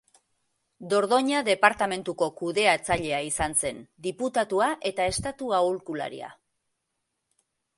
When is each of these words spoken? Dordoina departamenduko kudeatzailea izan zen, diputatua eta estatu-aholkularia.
Dordoina 0.93 1.41
departamenduko 1.49 2.29
kudeatzailea 2.39 3.19
izan 3.27 3.55
zen, 3.65 3.83
diputatua 4.09 4.71
eta 4.93 5.07
estatu-aholkularia. 5.13 6.33